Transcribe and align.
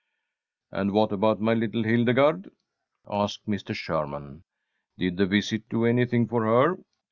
"And 0.71 0.93
what 0.93 1.11
about 1.11 1.39
my 1.39 1.53
little 1.53 1.83
Hildegarde?" 1.83 2.49
asked 3.07 3.45
Mr. 3.47 3.75
Sherman. 3.75 4.45
"Did 4.97 5.17
the 5.17 5.27
visit 5.27 5.69
do 5.69 5.85
anything 5.85 6.27
for 6.27 6.43
her?" 6.43 6.79